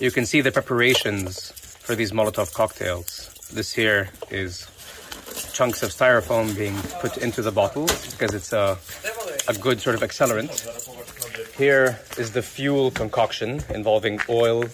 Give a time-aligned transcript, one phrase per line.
[0.00, 3.28] you can see the preparations for these Molotov cocktails.
[3.52, 4.66] This here is
[5.52, 8.78] chunks of styrofoam being put into the bottle because it's a,
[9.46, 10.50] a good sort of accelerant.
[11.54, 14.64] Here is the fuel concoction involving oil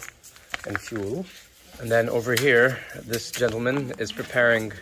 [0.64, 1.26] and fuel.
[1.80, 4.72] And then over here, this gentleman is preparing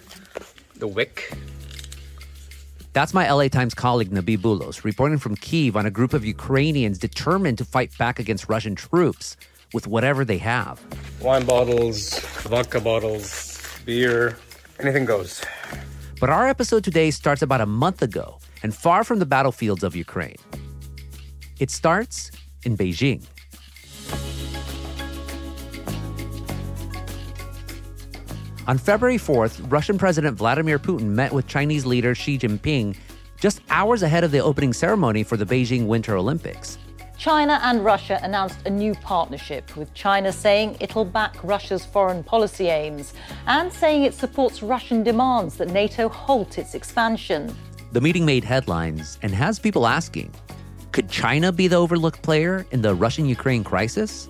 [0.77, 1.33] the wick.
[2.93, 6.99] That's my LA Times colleague Nabih Bulos reporting from Kiev on a group of Ukrainians
[6.99, 9.39] determined to fight back against Russian troops
[9.75, 10.81] with whatever they have.
[11.21, 14.39] Wine bottles, vodka bottles, beer,
[14.79, 15.45] anything goes.
[16.21, 19.95] But our episode today starts about a month ago and far from the battlefields of
[19.95, 20.37] Ukraine.
[21.61, 22.31] It starts
[22.65, 23.27] in Beijing.
[28.67, 32.97] On February 4th, Russian President Vladimir Putin met with Chinese leader Xi Jinping
[33.39, 36.79] just hours ahead of the opening ceremony for the Beijing Winter Olympics.
[37.25, 42.67] China and Russia announced a new partnership, with China saying it'll back Russia's foreign policy
[42.67, 43.15] aims
[43.47, 47.57] and saying it supports Russian demands that NATO halt its expansion.
[47.93, 50.35] The meeting made headlines and has people asking
[50.93, 54.29] could China be the overlooked player in the Russian Ukraine crisis?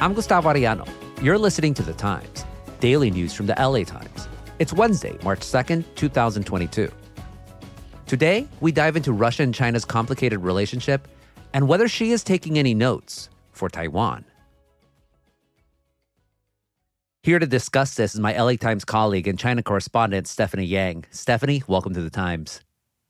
[0.00, 1.05] I'm Gustavo Arellano.
[1.26, 2.44] You're listening to The Times,
[2.78, 4.28] daily news from the LA Times.
[4.60, 6.88] It's Wednesday, March 2nd, 2022.
[8.06, 11.08] Today, we dive into Russia and China's complicated relationship
[11.52, 14.24] and whether Xi is taking any notes for Taiwan.
[17.24, 21.06] Here to discuss this is my LA Times colleague and China correspondent, Stephanie Yang.
[21.10, 22.60] Stephanie, welcome to The Times.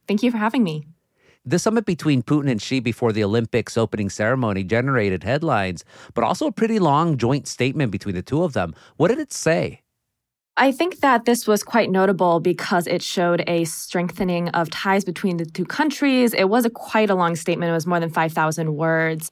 [0.08, 0.86] Thank you for having me.
[1.48, 6.48] The summit between Putin and Xi before the Olympics opening ceremony generated headlines, but also
[6.48, 8.74] a pretty long joint statement between the two of them.
[8.96, 9.82] What did it say?
[10.56, 15.36] I think that this was quite notable because it showed a strengthening of ties between
[15.36, 16.34] the two countries.
[16.34, 19.30] It was a quite a long statement, it was more than 5,000 words.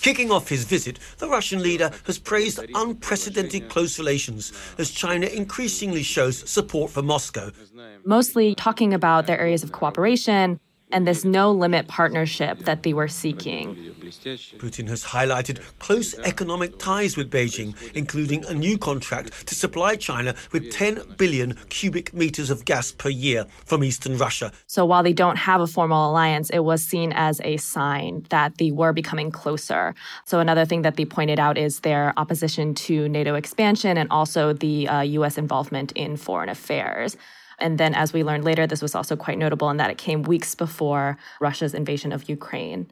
[0.00, 6.02] Kicking off his visit, the Russian leader has praised unprecedented close relations as China increasingly
[6.02, 7.52] shows support for Moscow.
[8.04, 10.58] Mostly talking about their areas of cooperation,
[10.92, 13.74] and this no limit partnership that they were seeking.
[14.58, 20.34] Putin has highlighted close economic ties with Beijing, including a new contract to supply China
[20.52, 24.52] with 10 billion cubic meters of gas per year from eastern Russia.
[24.66, 28.58] So while they don't have a formal alliance, it was seen as a sign that
[28.58, 29.94] they were becoming closer.
[30.24, 34.52] So another thing that they pointed out is their opposition to NATO expansion and also
[34.52, 37.16] the uh, US involvement in foreign affairs.
[37.58, 40.22] And then, as we learned later, this was also quite notable in that it came
[40.22, 42.86] weeks before Russia's invasion of Ukraine.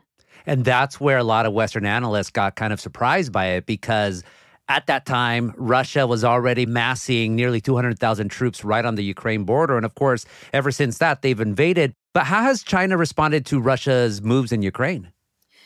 [0.46, 4.24] And that's where a lot of Western analysts got kind of surprised by it because
[4.68, 9.76] at that time, Russia was already massing nearly 200,000 troops right on the Ukraine border.
[9.76, 11.94] And of course, ever since that, they've invaded.
[12.14, 15.12] But how has China responded to Russia's moves in Ukraine?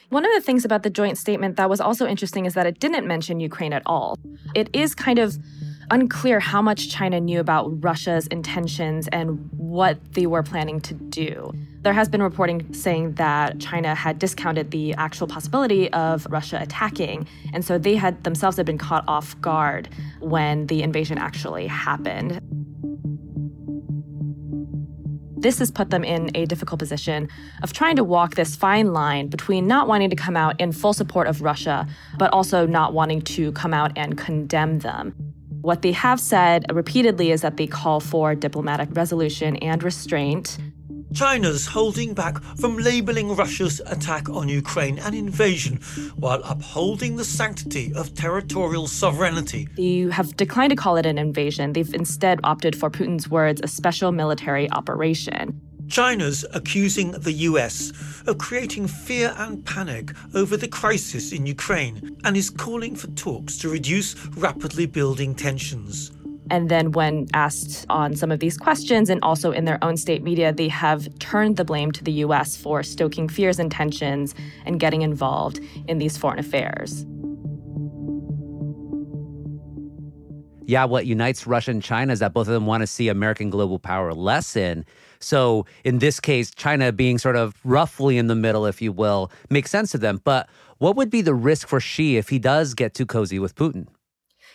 [0.08, 2.78] One of the things about the joint statement that was also interesting is that it
[2.78, 4.16] didn't mention Ukraine at all.
[4.54, 5.36] It is kind of
[5.90, 11.52] unclear how much China knew about Russia's intentions and what they were planning to do.
[11.82, 17.28] There has been reporting saying that China had discounted the actual possibility of Russia attacking,
[17.52, 19.88] and so they had themselves had been caught off guard
[20.20, 22.40] when the invasion actually happened.
[25.38, 27.28] This has put them in a difficult position
[27.62, 30.92] of trying to walk this fine line between not wanting to come out in full
[30.92, 31.86] support of Russia,
[32.18, 35.14] but also not wanting to come out and condemn them.
[35.66, 40.58] What they have said repeatedly is that they call for diplomatic resolution and restraint.
[41.12, 45.80] China's holding back from labeling Russia's attack on Ukraine an invasion
[46.14, 49.66] while upholding the sanctity of territorial sovereignty.
[49.76, 51.72] They have declined to call it an invasion.
[51.72, 55.60] They've instead opted for Putin's words, a special military operation.
[55.88, 57.92] China's accusing the US
[58.26, 63.56] of creating fear and panic over the crisis in Ukraine and is calling for talks
[63.58, 66.10] to reduce rapidly building tensions.
[66.48, 70.22] And then, when asked on some of these questions and also in their own state
[70.22, 74.34] media, they have turned the blame to the US for stoking fears and tensions
[74.64, 77.04] and getting involved in these foreign affairs.
[80.68, 83.50] Yeah, what unites Russia and China is that both of them want to see American
[83.50, 84.84] global power lessen.
[85.18, 89.30] So, in this case, China being sort of roughly in the middle, if you will,
[89.50, 90.20] makes sense to them.
[90.24, 90.48] But
[90.78, 93.86] what would be the risk for Xi if he does get too cozy with Putin?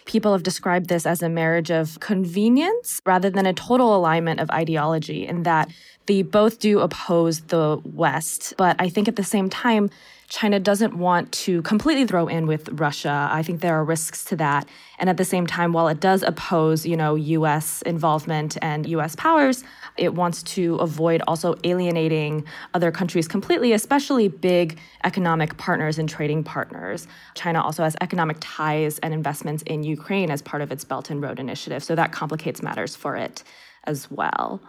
[0.05, 4.49] People have described this as a marriage of convenience rather than a total alignment of
[4.49, 5.69] ideology, in that
[6.07, 8.55] they both do oppose the West.
[8.57, 9.89] But I think at the same time,
[10.27, 13.29] China doesn't want to completely throw in with Russia.
[13.31, 14.65] I think there are risks to that.
[14.97, 19.15] And at the same time, while it does oppose, you know, US involvement and US
[19.17, 19.63] powers,
[20.01, 22.43] it wants to avoid also alienating
[22.73, 27.07] other countries completely, especially big economic partners and trading partners.
[27.35, 31.21] China also has economic ties and investments in Ukraine as part of its Belt and
[31.21, 33.43] Road Initiative, so that complicates matters for it
[33.83, 34.59] as well.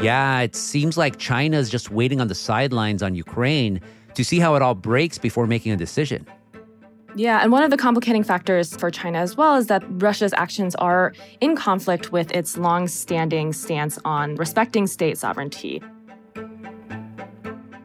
[0.00, 3.80] Yeah, it seems like China is just waiting on the sidelines on Ukraine
[4.14, 6.26] to see how it all breaks before making a decision.
[7.18, 10.76] Yeah, and one of the complicating factors for China as well is that Russia's actions
[10.76, 15.82] are in conflict with its long standing stance on respecting state sovereignty.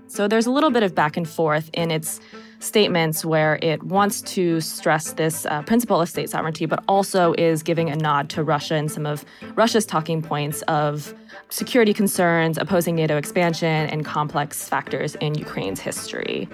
[0.06, 2.21] So there's a little bit of back and forth in its
[2.59, 7.63] statements where it wants to stress this uh, principle of state sovereignty, but also is
[7.63, 9.25] giving a nod to Russia and some of
[9.56, 11.12] Russia's talking points of
[11.50, 16.47] security concerns, opposing NATO expansion, and complex factors in Ukraine's history.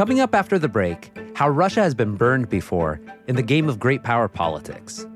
[0.00, 2.98] Coming up after the break, how Russia has been burned before
[3.28, 5.06] in the game of great power politics.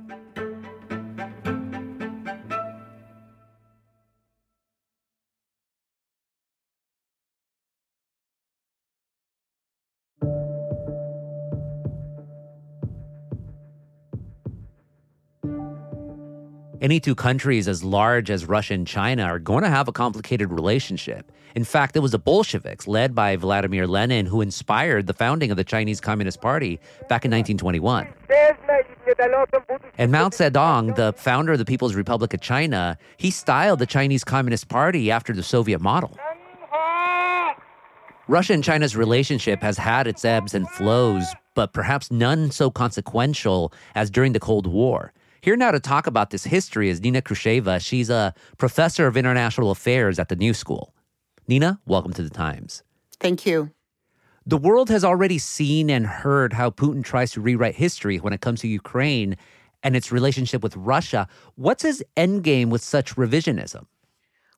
[16.85, 20.51] Any two countries as large as Russia and China are going to have a complicated
[20.51, 21.33] relationship.
[21.55, 25.57] In fact, it was the Bolsheviks, led by Vladimir Lenin, who inspired the founding of
[25.57, 26.79] the Chinese Communist Party
[27.09, 28.07] back in 1921.
[29.97, 34.23] And Mao Zedong, the founder of the People's Republic of China, he styled the Chinese
[34.23, 36.15] Communist Party after the Soviet model.
[38.29, 43.73] Russia and China's relationship has had its ebbs and flows, but perhaps none so consequential
[43.95, 45.15] as during the Cold War.
[45.45, 47.79] Here now to talk about this history is Nina Khrushcheva.
[47.79, 50.95] She's a professor of international affairs at the New School.
[51.47, 52.83] Nina, welcome to the Times.
[53.21, 53.71] Thank you.
[54.47, 58.41] The world has already seen and heard how Putin tries to rewrite history when it
[58.41, 59.37] comes to Ukraine
[59.83, 61.29] and its relationship with Russia.
[61.57, 63.85] What's his endgame with such revisionism?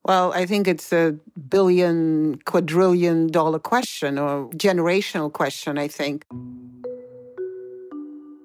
[0.04, 1.16] Well, I think it's a
[1.48, 6.24] billion, quadrillion dollar question or generational question, I think.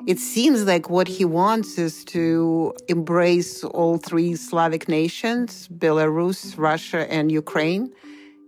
[0.07, 7.11] It seems like what he wants is to embrace all three Slavic nations Belarus, Russia,
[7.11, 7.91] and Ukraine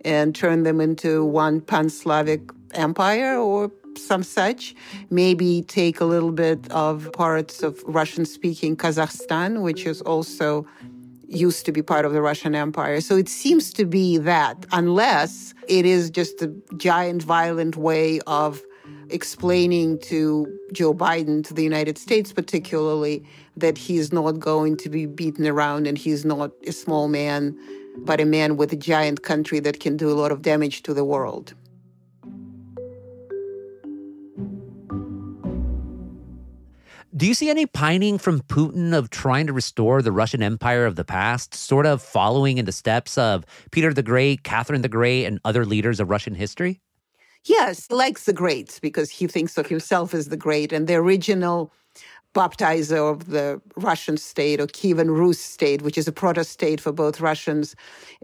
[0.03, 2.41] and turn them into one pan Slavic
[2.73, 4.75] empire or some such.
[5.11, 10.65] Maybe take a little bit of parts of Russian speaking Kazakhstan, which is also
[11.27, 12.99] used to be part of the Russian Empire.
[13.01, 18.61] So it seems to be that, unless it is just a giant violent way of
[19.13, 23.23] explaining to Joe Biden, to the United States particularly,
[23.55, 27.57] that he's not going to be beaten around and he's not a small man,
[27.99, 30.93] but a man with a giant country that can do a lot of damage to
[30.93, 31.53] the world.
[37.15, 40.95] Do you see any pining from Putin of trying to restore the Russian Empire of
[40.95, 45.25] the past, sort of following in the steps of Peter the Great, Catherine the Great,
[45.25, 46.81] and other leaders of Russian history?
[47.45, 50.95] Yes, he likes the greats because he thinks of himself as the great and the
[50.95, 51.71] original
[52.35, 56.91] baptizer of the Russian state or Kievan Rus state, which is a proto state for
[56.91, 57.75] both Russians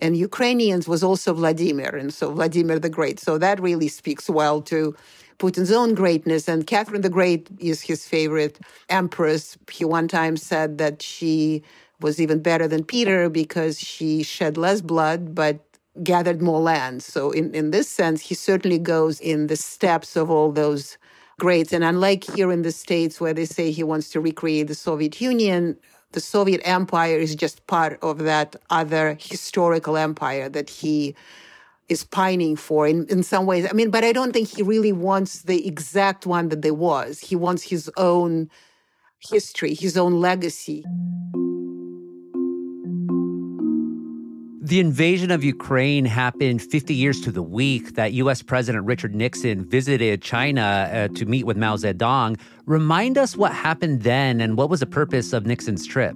[0.01, 3.19] and Ukrainians, was also Vladimir, and so Vladimir the Great.
[3.19, 4.95] So that really speaks well to
[5.39, 6.47] Putin's own greatness.
[6.47, 9.57] And Catherine the Great is his favorite empress.
[9.71, 11.63] He one time said that she
[12.01, 15.59] was even better than Peter because she shed less blood, but
[16.03, 17.03] gathered more land.
[17.03, 20.97] So, in, in this sense, he certainly goes in the steps of all those
[21.39, 21.73] greats.
[21.73, 25.19] And unlike here in the States, where they say he wants to recreate the Soviet
[25.19, 25.77] Union,
[26.11, 31.15] the Soviet Empire is just part of that other historical empire that he
[31.87, 33.67] is pining for in, in some ways.
[33.69, 37.19] I mean, but I don't think he really wants the exact one that there was.
[37.19, 38.49] He wants his own
[39.19, 40.83] history, his own legacy.
[44.69, 48.43] The invasion of Ukraine happened 50 years to the week that U.S.
[48.43, 52.39] President Richard Nixon visited China uh, to meet with Mao Zedong.
[52.67, 56.15] Remind us what happened then and what was the purpose of Nixon's trip?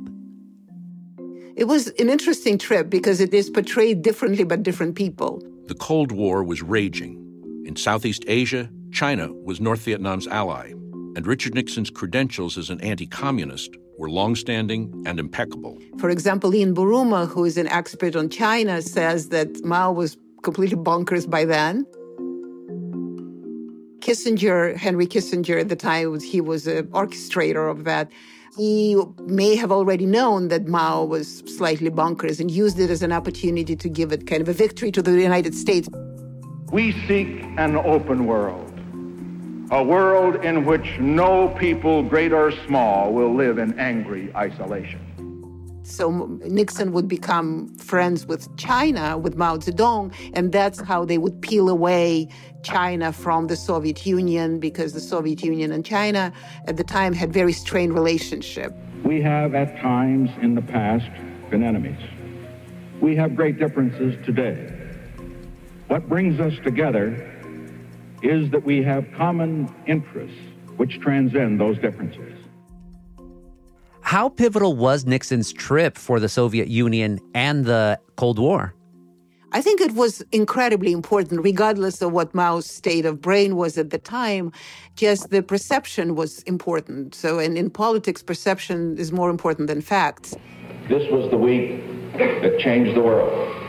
[1.55, 5.41] It was an interesting trip because it is portrayed differently by different people.
[5.65, 7.63] The Cold War was raging.
[7.65, 10.74] In Southeast Asia, China was North Vietnam's ally,
[11.15, 15.78] and Richard Nixon's credentials as an anti communist were longstanding and impeccable.
[16.00, 20.78] For example, Ian Buruma, who is an expert on China, says that Mao was completely
[20.78, 21.86] bonkers by then.
[24.00, 28.12] Kissinger, Henry Kissinger at the time, he was an orchestrator of that.
[28.58, 33.14] He may have already known that Mao was slightly bonkers and used it as an
[33.14, 35.88] opportunity to give it kind of a victory to the United States.
[36.72, 38.73] We seek an open world,
[39.74, 45.00] a world in which no people, great or small, will live in angry isolation.
[45.82, 51.42] So Nixon would become friends with China, with Mao Zedong, and that's how they would
[51.42, 52.30] peel away
[52.62, 56.32] China from the Soviet Union because the Soviet Union and China
[56.68, 58.72] at the time had very strained relationship.
[59.03, 61.10] We have at times in the past
[61.50, 62.00] been enemies.
[63.01, 64.72] We have great differences today.
[65.88, 67.33] What brings us together
[68.24, 70.39] is that we have common interests
[70.77, 72.34] which transcend those differences.
[74.01, 78.74] How pivotal was Nixon's trip for the Soviet Union and the Cold War?
[79.51, 83.92] I think it was incredibly important, regardless of what Mao's state of brain was at
[83.92, 84.51] the time.
[84.96, 87.13] Just the perception was important.
[87.13, 90.36] So, and in politics, perception is more important than facts.
[90.89, 91.82] This was the week
[92.18, 93.62] that changed the world.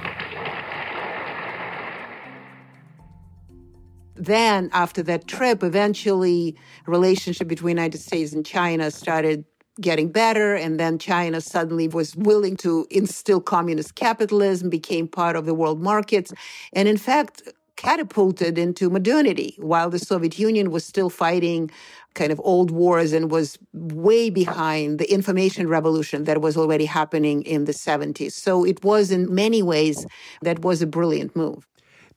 [4.17, 6.57] Then, after that trip, eventually,
[6.87, 9.45] relationship between United States and China started
[9.81, 10.55] getting better.
[10.55, 15.83] And then China suddenly was willing to instill communist capitalism, became part of the world
[15.83, 16.33] markets.
[16.73, 17.43] And in fact,
[17.77, 21.71] catapulted into modernity while the Soviet Union was still fighting
[22.15, 27.43] kind of old wars and was way behind the information revolution that was already happening
[27.43, 28.33] in the 70s.
[28.33, 30.07] So it was in many ways
[30.43, 31.67] that was a brilliant move.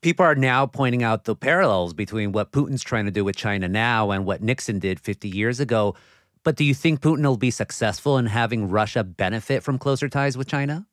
[0.02, 3.68] People are now pointing out the parallels between what Putin's trying to do with China
[3.68, 5.96] now and what Nixon did 50 years ago.
[6.44, 10.38] But do you think Putin will be successful in having Russia benefit from closer ties
[10.38, 10.86] with China?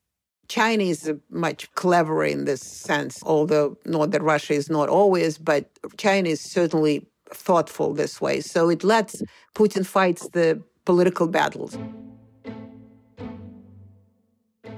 [0.48, 5.70] China is much cleverer in this sense, although not that Russia is not always, but
[5.96, 8.40] China is certainly thoughtful this way.
[8.40, 9.22] So it lets
[9.54, 11.78] Putin fights the political battles.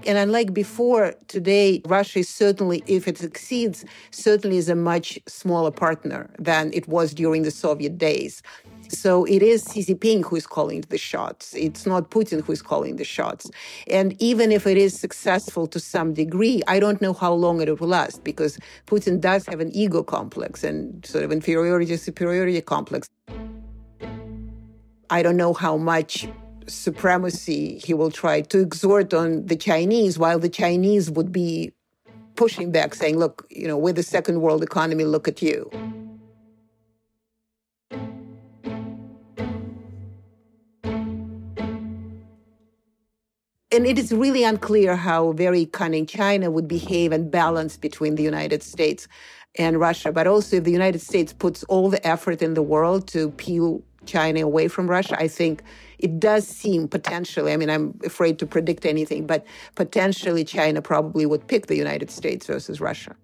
[0.07, 5.73] And unlike before, today, Russia is certainly, if it succeeds, certainly is a much smaller
[5.73, 8.41] partner than it was during the Soviet days.
[8.89, 11.55] So it is Xi Jinping who is calling the shots.
[11.55, 13.51] It's not Putin who is calling the shots.
[13.89, 17.81] And even if it is successful to some degree, I don't know how long it
[17.81, 23.09] will last because Putin does have an ego complex and sort of inferiority superiority complex.
[25.11, 26.29] I don't know how much
[26.67, 31.73] supremacy he will try to exert on the Chinese while the Chinese would be
[32.35, 35.71] pushing back saying, look, you know, we're the second world economy, look at you.
[43.77, 48.23] and it is really unclear how very cunning China would behave and balance between the
[48.23, 49.07] United States
[49.59, 50.11] and Russia.
[50.13, 53.83] But also, if the United States puts all the effort in the world to peel
[54.07, 55.63] China away from Russia, I think
[55.99, 61.27] it does seem potentially, I mean, I'm afraid to predict anything, but potentially China probably
[61.27, 63.17] would pick the United States versus Russia.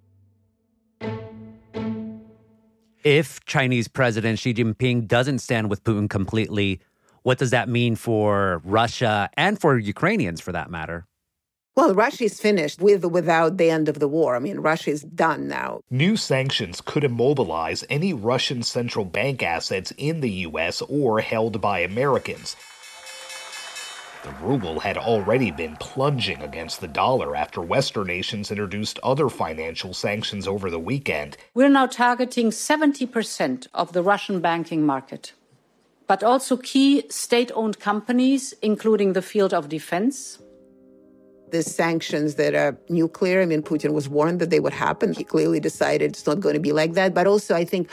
[3.05, 6.81] If Chinese President Xi Jinping doesn't stand with Putin completely,
[7.23, 11.07] what does that mean for Russia and for Ukrainians for that matter?
[11.75, 14.37] Well, Russia is finished with or without the end of the war.
[14.37, 15.81] I mean, Russia is done now.
[15.91, 20.83] New sanctions could immobilize any Russian central bank assets in the U.S.
[20.83, 22.57] or held by Americans.
[24.23, 29.95] The ruble had already been plunging against the dollar after Western nations introduced other financial
[29.95, 31.39] sanctions over the weekend.
[31.55, 35.33] We're now targeting 70% of the Russian banking market
[36.09, 40.42] but also key state owned companies, including the field of defense.
[41.53, 45.13] The sanctions that are nuclear, I mean, Putin was warned that they would happen.
[45.13, 47.13] He clearly decided it's not going to be like that.
[47.13, 47.91] But also, I think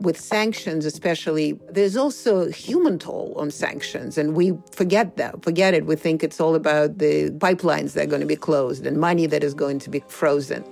[0.00, 5.42] with sanctions, especially, there's also a human toll on sanctions, and we forget that.
[5.42, 5.86] Forget it.
[5.86, 9.26] We think it's all about the pipelines that are going to be closed and money
[9.26, 10.64] that is going to be frozen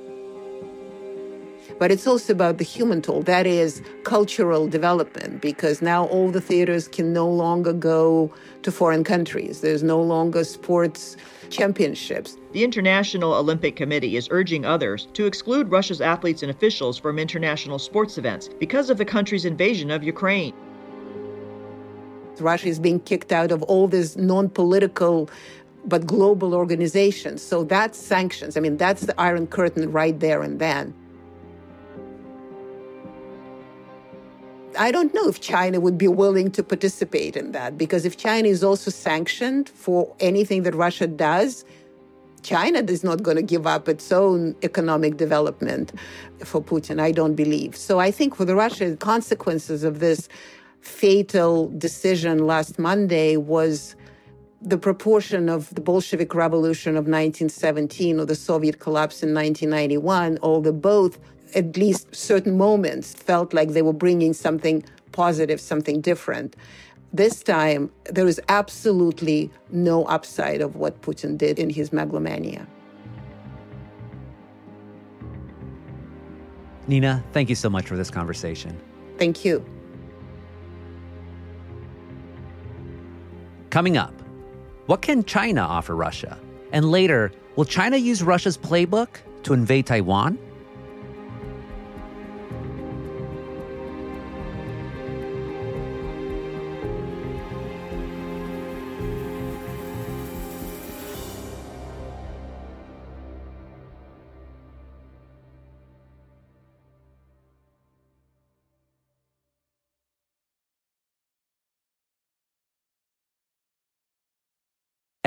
[1.79, 3.23] but it's also about the human toll.
[3.23, 8.33] That is cultural development, because now all the theaters can no longer go
[8.63, 9.61] to foreign countries.
[9.61, 11.17] There's no longer sports
[11.51, 12.37] championships.
[12.53, 17.79] The International Olympic Committee is urging others to exclude Russia's athletes and officials from international
[17.79, 20.55] sports events because of the country's invasion of Ukraine.
[22.41, 25.29] Russia is being kicked out of all these non political
[25.85, 27.43] but global organizations.
[27.43, 28.57] So that's sanctions.
[28.57, 30.95] I mean, that's the Iron Curtain right there and then.
[34.79, 38.47] I don't know if China would be willing to participate in that because if China
[38.47, 41.65] is also sanctioned for anything that Russia does,
[42.43, 45.93] China is not going to give up its own economic development
[46.45, 47.77] for Putin, I don't believe.
[47.77, 50.29] So I think for the Russia, consequences of this
[50.81, 53.97] fatal decision last Monday was
[54.63, 60.73] the proportion of the Bolshevik Revolution of 1917 or the Soviet collapse in 1991, although
[60.73, 61.19] both,
[61.55, 66.57] at least certain moments, felt like they were bringing something positive, something different.
[67.13, 72.67] This time, there is absolutely no upside of what Putin did in his megalomania.
[76.87, 78.79] Nina, thank you so much for this conversation.
[79.19, 79.65] Thank you.
[83.71, 84.15] Coming up,
[84.87, 86.39] what can China offer Russia?
[86.73, 89.09] And later, will China use Russia's playbook
[89.43, 90.39] to invade Taiwan?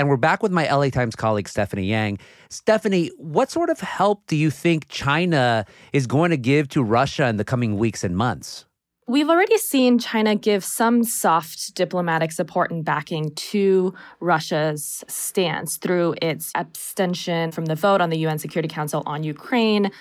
[0.01, 2.17] And we're back with my LA Times colleague, Stephanie Yang.
[2.49, 7.27] Stephanie, what sort of help do you think China is going to give to Russia
[7.27, 8.65] in the coming weeks and months?
[9.07, 16.15] We've already seen China give some soft diplomatic support and backing to Russia's stance through
[16.19, 19.91] its abstention from the vote on the UN Security Council on Ukraine.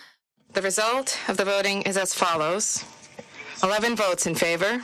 [0.54, 2.86] The result of the voting is as follows
[3.62, 4.82] 11 votes in favor,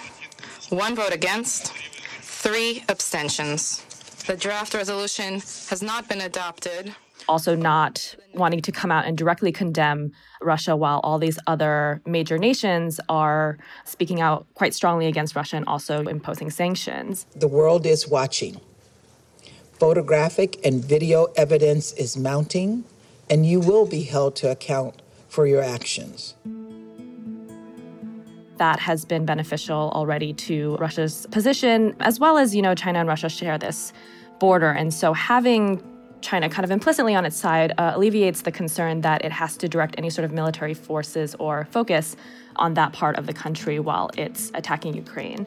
[0.69, 1.73] one vote against,
[2.21, 3.86] three abstentions.
[4.27, 6.93] The draft resolution has not been adopted.
[7.29, 10.11] Also, not wanting to come out and directly condemn
[10.43, 15.67] Russia while all these other major nations are speaking out quite strongly against Russia and
[15.67, 17.27] also imposing sanctions.
[17.37, 18.61] The world is watching.
[19.79, 22.83] Photographic and video evidence is mounting,
[23.31, 26.35] and you will be held to account for your actions
[28.59, 33.09] that has been beneficial already to Russia's position, as well as, you know, China and
[33.09, 33.93] Russia share this
[34.39, 34.71] border.
[34.71, 35.83] And so having
[36.21, 39.69] China kind of implicitly on its side uh, alleviates the concern that it has to
[39.69, 42.17] direct any sort of military forces or focus
[42.57, 45.47] on that part of the country while it's attacking Ukraine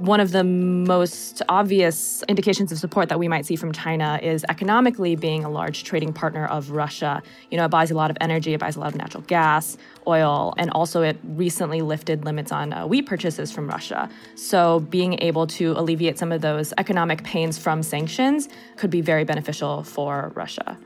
[0.00, 4.46] one of the most obvious indications of support that we might see from China is
[4.48, 7.22] economically being a large trading partner of Russia.
[7.50, 9.76] You know, it buys a lot of energy, it buys a lot of natural gas,
[10.06, 14.08] oil, and also it recently lifted limits on uh, wheat purchases from Russia.
[14.36, 19.24] So being able to alleviate some of those economic pains from sanctions could be very
[19.24, 20.78] beneficial for Russia.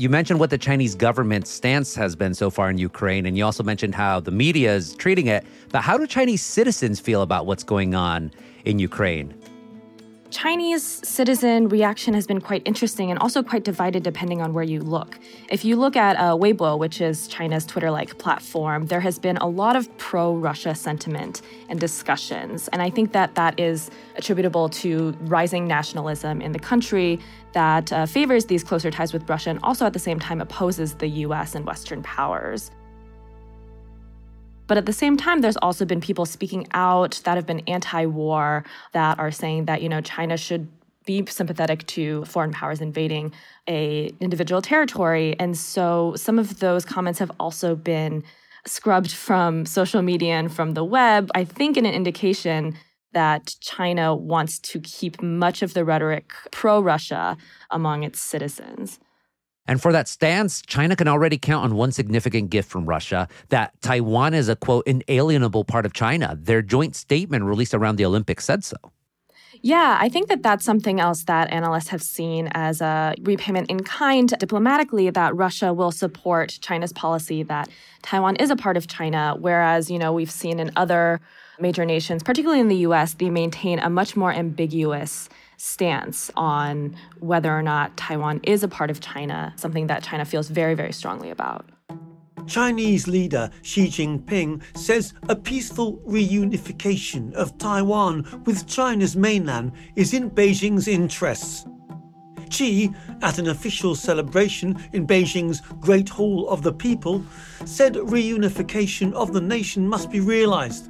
[0.00, 3.44] You mentioned what the Chinese government's stance has been so far in Ukraine, and you
[3.44, 5.44] also mentioned how the media is treating it.
[5.72, 8.32] But how do Chinese citizens feel about what's going on
[8.64, 9.34] in Ukraine.
[10.30, 14.80] Chinese citizen reaction has been quite interesting and also quite divided depending on where you
[14.80, 15.18] look.
[15.50, 19.36] If you look at uh, Weibo, which is China's Twitter like platform, there has been
[19.38, 22.68] a lot of pro Russia sentiment and discussions.
[22.68, 27.18] And I think that that is attributable to rising nationalism in the country
[27.52, 30.94] that uh, favors these closer ties with Russia and also at the same time opposes
[30.94, 32.70] the US and Western powers.
[34.70, 38.06] But at the same time, there's also been people speaking out that have been anti
[38.06, 40.68] war, that are saying that, you know, China should
[41.04, 43.32] be sympathetic to foreign powers invading
[43.68, 45.34] a individual territory.
[45.40, 48.22] And so some of those comments have also been
[48.64, 52.76] scrubbed from social media and from the web, I think in an indication
[53.12, 57.36] that China wants to keep much of the rhetoric pro Russia
[57.72, 59.00] among its citizens.
[59.66, 63.80] And for that stance, China can already count on one significant gift from Russia that
[63.82, 66.36] Taiwan is a quote, inalienable part of China.
[66.40, 68.76] Their joint statement released around the Olympics said so.
[69.62, 73.82] Yeah, I think that that's something else that analysts have seen as a repayment in
[73.82, 77.68] kind diplomatically that Russia will support China's policy that
[78.02, 81.20] Taiwan is a part of China, whereas, you know, we've seen in other
[81.58, 85.28] major nations, particularly in the US, they maintain a much more ambiguous
[85.60, 90.48] stance on whether or not Taiwan is a part of China, something that China feels
[90.48, 91.68] very, very strongly about.
[92.46, 100.30] Chinese leader Xi Jinping says a peaceful reunification of Taiwan with China's mainland is in
[100.30, 101.66] Beijing's interests.
[102.48, 107.22] Xi, at an official celebration in Beijing's Great Hall of the People,
[107.66, 110.88] said reunification of the nation must be realized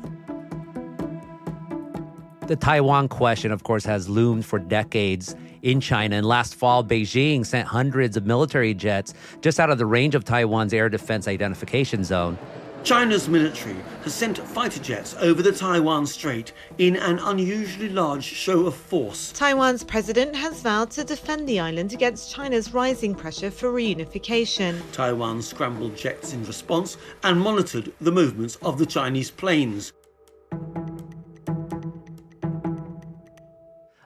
[2.50, 6.16] the Taiwan question, of course, has loomed for decades in China.
[6.16, 10.24] And last fall, Beijing sent hundreds of military jets just out of the range of
[10.24, 12.36] Taiwan's air defense identification zone.
[12.82, 18.66] China's military has sent fighter jets over the Taiwan Strait in an unusually large show
[18.66, 19.30] of force.
[19.30, 24.80] Taiwan's president has vowed to defend the island against China's rising pressure for reunification.
[24.90, 29.92] Taiwan scrambled jets in response and monitored the movements of the Chinese planes.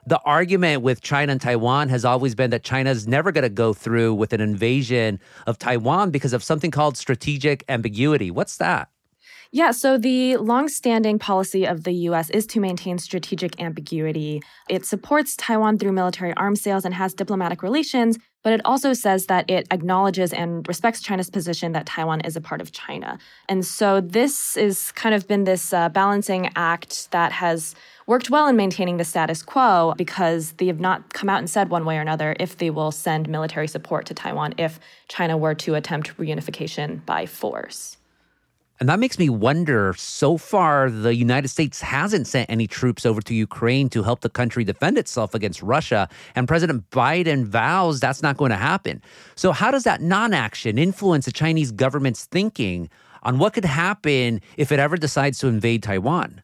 [0.07, 3.73] The argument with China and Taiwan has always been that China's never going to go
[3.73, 8.29] through with an invasion of Taiwan because of something called strategic ambiguity.
[8.29, 8.89] What's that?
[9.55, 14.41] Yeah, so the longstanding policy of the US is to maintain strategic ambiguity.
[14.67, 19.27] It supports Taiwan through military arms sales and has diplomatic relations, but it also says
[19.27, 23.17] that it acknowledges and respects China's position that Taiwan is a part of China.
[23.47, 27.75] And so this has kind of been this uh, balancing act that has
[28.07, 31.69] worked well in maintaining the status quo because they have not come out and said
[31.69, 35.55] one way or another if they will send military support to Taiwan if China were
[35.55, 37.95] to attempt reunification by force.
[38.79, 43.21] And that makes me wonder so far, the United States hasn't sent any troops over
[43.21, 46.09] to Ukraine to help the country defend itself against Russia.
[46.35, 49.01] And President Biden vows that's not going to happen.
[49.35, 52.89] So, how does that non action influence the Chinese government's thinking
[53.23, 56.43] on what could happen if it ever decides to invade Taiwan?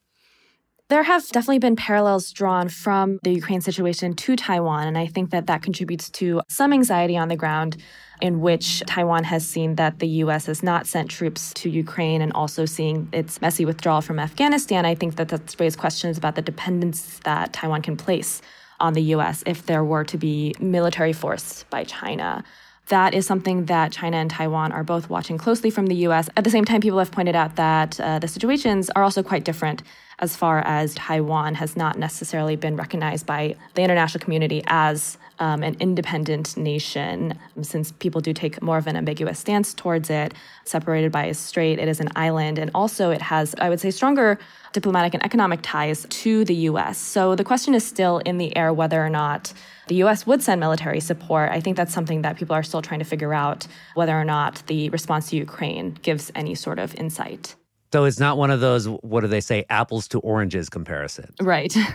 [0.92, 5.30] There have definitely been parallels drawn from the Ukraine situation to Taiwan, and I think
[5.30, 7.78] that that contributes to some anxiety on the ground
[8.22, 10.48] in which Taiwan has seen that the U.S.
[10.48, 14.86] has not sent troops to Ukraine and also seeing its messy withdrawal from Afghanistan.
[14.86, 18.42] I think that that's raised questions about the dependence that Taiwan can place
[18.82, 19.46] on the U.S.
[19.46, 22.44] if there were to be military force by China
[22.92, 26.30] that is something that China and Taiwan are both watching closely from the US.
[26.36, 29.46] At the same time, people have pointed out that uh, the situations are also quite
[29.46, 29.82] different
[30.22, 35.64] as far as Taiwan has not necessarily been recognized by the international community as um,
[35.64, 40.36] an independent nation, since people do take more of an ambiguous stance towards it.
[40.66, 43.90] Separated by a strait, it is an island, and also it has, I would say,
[43.90, 44.38] stronger
[44.74, 47.00] diplomatic and economic ties to the US.
[47.00, 49.52] So the question is still in the air whether or not
[49.88, 51.50] the US would send military support.
[51.52, 54.62] I think that's something that people are still trying to figure out whether or not
[54.68, 57.56] the response to Ukraine gives any sort of insight.
[57.92, 61.34] So it's not one of those, what do they say, apples to oranges comparison.
[61.42, 61.76] Right.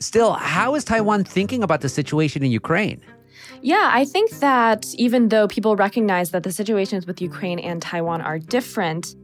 [0.00, 3.00] Still, how is Taiwan thinking about the situation in Ukraine?
[3.62, 8.20] Yeah, I think that even though people recognize that the situations with Ukraine and Taiwan
[8.20, 9.14] are different,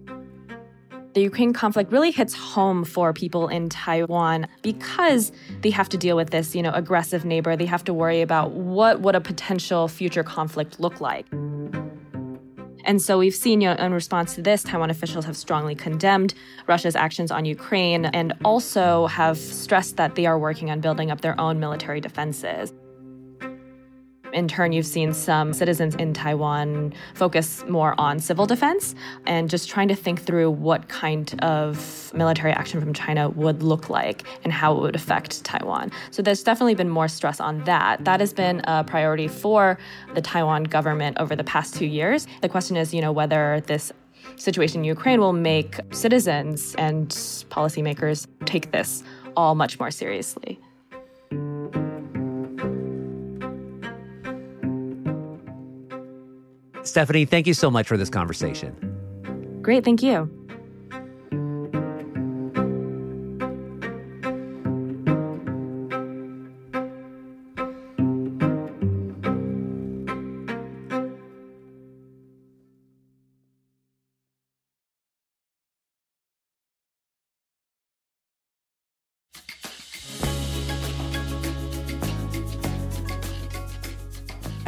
[1.15, 6.17] the Ukraine conflict really hits home for people in Taiwan because they have to deal
[6.17, 7.55] with this, you know, aggressive neighbor.
[7.55, 11.27] They have to worry about what would a potential future conflict look like.
[12.85, 16.35] And so we've seen, you know, in response to this, Taiwan officials have strongly condemned
[16.67, 21.21] Russia's actions on Ukraine and also have stressed that they are working on building up
[21.21, 22.73] their own military defenses.
[24.33, 28.95] In turn, you've seen some citizens in Taiwan focus more on civil defense
[29.27, 33.91] and just trying to think through what kind of military action from China would look
[33.91, 35.93] like and how it would affect Taiwan.
[36.11, 38.05] So there's definitely been more stress on that.
[38.07, 39.79] That has been a priority for
[40.15, 42.27] the Taiwan government over the past two years.
[42.41, 43.93] The question is, you know, whether this
[44.37, 47.11] situation in Ukraine will make citizens and
[47.51, 49.03] policymakers take this
[49.37, 50.59] all much more seriously.
[56.85, 59.61] Stephanie, thank you so much for this conversation.
[59.63, 60.31] Great, thank you.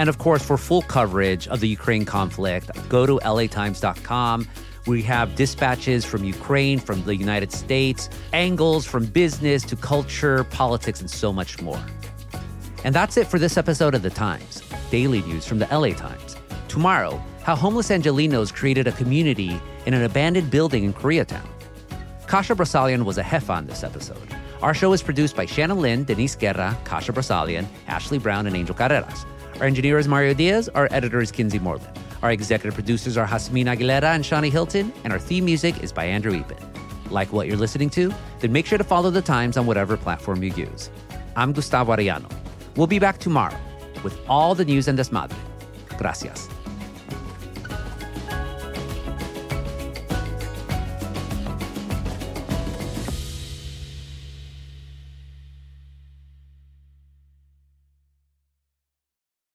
[0.05, 4.47] And of course, for full coverage of the Ukraine conflict, go to latimes.com.
[4.87, 11.01] We have dispatches from Ukraine, from the United States, angles from business to culture, politics,
[11.01, 11.83] and so much more.
[12.85, 16.37] And that's it for this episode of The Times, daily news from the LA Times.
[16.69, 21.49] Tomorrow, how homeless Angelenos created a community in an abandoned building in Koreatown.
[22.27, 24.29] Kasia Broussalian was a jefa on this episode.
[24.61, 28.75] Our show is produced by Shannon Lin, Denise Guerra, Kasia Broussalian, Ashley Brown, and Angel
[28.75, 29.25] Carreras.
[29.61, 30.69] Our engineer is Mario Diaz.
[30.75, 31.87] Our editor is Kinsee Morlan.
[32.23, 34.93] Our executive producers are Jasmine Aguilera and Shani Hilton.
[35.05, 36.59] And our theme music is by Andrew Eapen.
[37.11, 38.13] Like what you're listening to?
[38.41, 40.91] Then make sure to follow the Times on whatever platform you use.
[41.37, 42.31] I'm Gustavo Arellano.
[42.77, 43.57] We'll be back tomorrow
[44.03, 45.37] with all the news and desmadre.
[45.99, 46.49] Gracias.